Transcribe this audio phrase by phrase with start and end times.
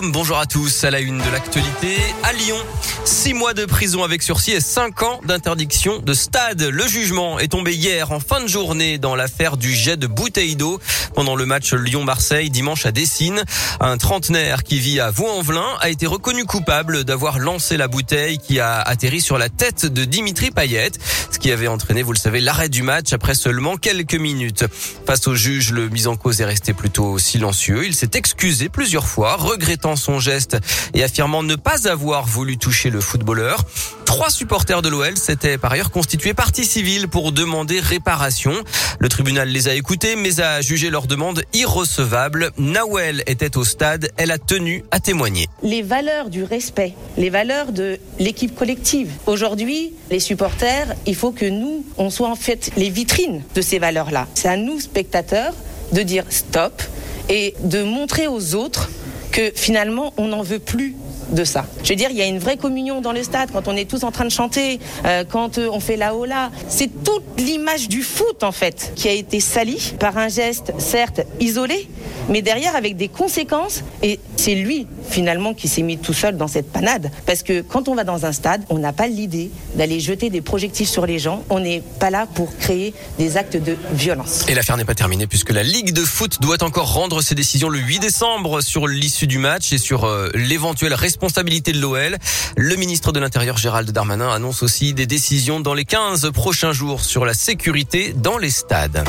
[0.00, 1.96] Bonjour à tous, à la une de l'actualité.
[2.22, 2.56] À Lyon,
[3.04, 6.62] six mois de prison avec sursis et cinq ans d'interdiction de stade.
[6.62, 10.54] Le jugement est tombé hier en fin de journée dans l'affaire du jet de bouteille
[10.54, 10.78] d'eau
[11.16, 13.42] pendant le match Lyon-Marseille dimanche à Dessine.
[13.80, 18.60] Un trentenaire qui vit à Vaux-en-Velin a été reconnu coupable d'avoir lancé la bouteille qui
[18.60, 20.92] a atterri sur la tête de Dimitri Payet,
[21.38, 24.64] qui avait entraîné, vous le savez, l'arrêt du match après seulement quelques minutes.
[25.06, 27.86] Face au juge, le mis en cause est resté plutôt silencieux.
[27.86, 30.56] Il s'est excusé plusieurs fois, regrettant son geste
[30.94, 33.64] et affirmant ne pas avoir voulu toucher le footballeur.
[34.04, 38.54] Trois supporters de l'OL s'étaient par ailleurs constitués partie civile pour demander réparation.
[38.98, 42.50] Le tribunal les a écoutés mais a jugé leur demande irrecevable.
[42.56, 45.48] Nawel était au stade, elle a tenu à témoigner.
[45.62, 49.10] Les valeurs du respect, les valeurs de l'équipe collective.
[49.26, 53.78] Aujourd'hui, les supporters, il faut que nous, on soit en fait les vitrines de ces
[53.78, 54.26] valeurs-là.
[54.34, 55.54] C'est à nous, spectateurs,
[55.92, 56.82] de dire stop
[57.28, 58.90] et de montrer aux autres
[59.32, 60.94] que finalement, on n'en veut plus
[61.30, 61.66] de ça.
[61.82, 63.88] Je veux dire, il y a une vraie communion dans le stade quand on est
[63.88, 66.50] tous en train de chanter, euh, quand euh, on fait la hola.
[66.68, 71.20] C'est toute l'image du foot en fait qui a été salie par un geste certes
[71.40, 71.88] isolé,
[72.28, 73.82] mais derrière avec des conséquences.
[74.02, 77.10] Et c'est lui finalement qui s'est mis tout seul dans cette panade.
[77.26, 80.40] Parce que quand on va dans un stade, on n'a pas l'idée d'aller jeter des
[80.40, 81.42] projectiles sur les gens.
[81.50, 84.44] On n'est pas là pour créer des actes de violence.
[84.48, 87.68] Et l'affaire n'est pas terminée puisque la Ligue de foot doit encore rendre ses décisions
[87.68, 92.16] le 8 décembre sur l'issue du match et sur euh, l'éventuelle responsabilité de l'OL.
[92.56, 97.04] Le ministre de l'Intérieur Gérald Darmanin annonce aussi des décisions dans les 15 prochains jours
[97.04, 99.04] sur la sécurité dans les stades.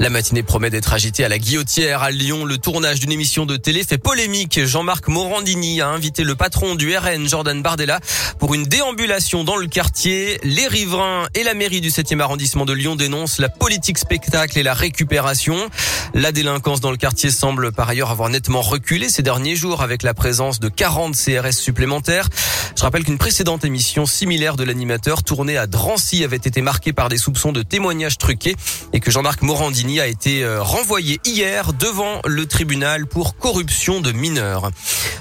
[0.00, 2.46] La matinée promet d'être agitée à la Guillotière à Lyon.
[2.46, 4.64] Le tournage d'une émission de télé fait polémique.
[4.64, 8.00] Jean-Marc Morandini a invité le patron du RN, Jordan Bardella,
[8.38, 10.40] pour une déambulation dans le quartier.
[10.42, 14.62] Les riverains et la mairie du 7e arrondissement de Lyon dénoncent la politique spectacle et
[14.62, 15.68] la récupération.
[16.14, 20.02] La délinquance dans le quartier semble par ailleurs avoir nettement reculé ces derniers jours avec
[20.02, 22.30] la présence de 40 CRS supplémentaires.
[22.74, 27.10] Je rappelle qu'une précédente émission similaire de l'animateur tournée à Drancy avait été marquée par
[27.10, 28.56] des soupçons de témoignages truqués
[28.94, 34.12] et que Jean-Marc Morandini a été euh, renvoyé hier devant le tribunal pour corruption de
[34.12, 34.70] mineurs.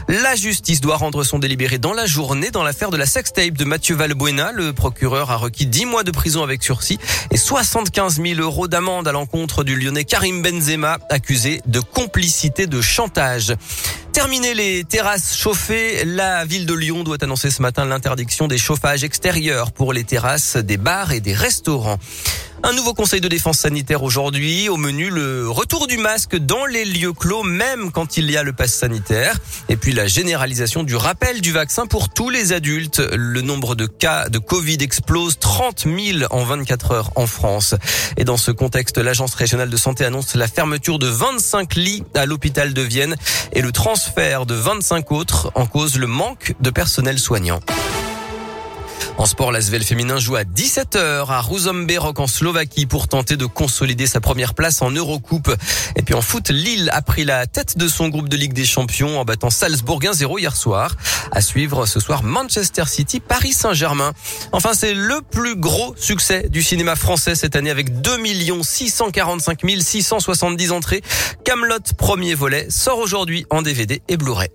[0.08, 3.64] La justice doit rendre son délibéré dans la journée dans l'affaire de la sextape de
[3.64, 4.52] Mathieu Valbuena.
[4.52, 7.00] Le procureur a requis 10 mois de prison avec sursis
[7.32, 12.82] et 75 000 euros d'amende à l'encontre du lyonnais Karim Benzema, accusé de complicité de
[12.82, 13.56] chantage.
[14.14, 19.04] Terminer les terrasses chauffées, la ville de Lyon doit annoncer ce matin l'interdiction des chauffages
[19.04, 22.00] extérieurs pour les terrasses des bars et des restaurants.
[22.62, 24.68] Un nouveau conseil de défense sanitaire aujourd'hui.
[24.68, 28.44] Au menu, le retour du masque dans les lieux clos, même quand il y a
[28.44, 29.38] le pass sanitaire.
[29.70, 33.00] Et puis la généralisation du rappel du vaccin pour tous les adultes.
[33.00, 37.76] Le nombre de cas de Covid explose 30 000 en 24 heures en France.
[38.18, 42.26] Et dans ce contexte, l'Agence régionale de santé annonce la fermeture de 25 lits à
[42.26, 43.16] l'hôpital de Vienne
[43.54, 47.60] et le transfert de 25 autres en cause le manque de personnel soignant.
[49.20, 54.08] En sport, l'Asvel féminin joue à 17h à Rock en Slovaquie pour tenter de consolider
[54.08, 55.54] sa première place en Eurocoupe.
[55.98, 58.64] Et puis en foot, Lille a pris la tête de son groupe de Ligue des
[58.64, 60.96] Champions en battant Salzbourg 1-0 hier soir.
[61.34, 64.14] À suivre ce soir Manchester City, Paris Saint-Germain.
[64.54, 68.12] Enfin, c'est le plus gros succès du cinéma français cette année avec 2
[68.64, 71.02] 645 670 entrées.
[71.44, 74.50] Camelot premier volet sort aujourd'hui en DVD et Blu-ray.